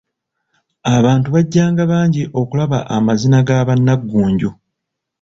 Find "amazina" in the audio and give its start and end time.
2.95-3.37